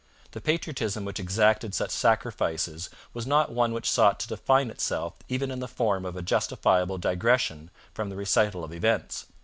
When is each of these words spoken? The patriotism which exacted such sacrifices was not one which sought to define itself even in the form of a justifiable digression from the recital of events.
The 0.31 0.41
patriotism 0.41 1.05
which 1.05 1.19
exacted 1.19 1.75
such 1.75 1.91
sacrifices 1.91 2.89
was 3.13 3.27
not 3.27 3.51
one 3.51 3.71
which 3.71 3.87
sought 3.87 4.19
to 4.21 4.27
define 4.27 4.71
itself 4.71 5.13
even 5.29 5.51
in 5.51 5.59
the 5.59 5.67
form 5.67 6.05
of 6.05 6.15
a 6.15 6.23
justifiable 6.23 6.97
digression 6.97 7.69
from 7.93 8.09
the 8.09 8.15
recital 8.15 8.63
of 8.63 8.73
events. 8.73 9.27